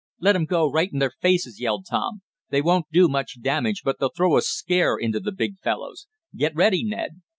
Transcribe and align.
"Let 0.19 0.35
'em 0.35 0.45
go 0.45 0.67
right 0.67 0.91
in 0.91 0.97
their 0.97 1.11
faces!" 1.21 1.59
yelled 1.61 1.85
Tom. 1.87 2.23
"They 2.49 2.59
won't 2.59 2.87
do 2.91 3.07
much 3.07 3.39
damage, 3.39 3.83
but 3.83 3.99
they'll 3.99 4.09
throw 4.09 4.35
a 4.35 4.41
scare 4.41 4.97
into 4.97 5.19
the 5.19 5.31
big 5.31 5.59
fellows! 5.59 6.07
Get 6.35 6.55
ready, 6.55 6.83
Ned!" 6.83 7.21